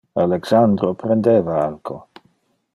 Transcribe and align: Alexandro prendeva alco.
Alexandro 0.21 0.95
prendeva 0.95 1.61
alco. 1.67 2.07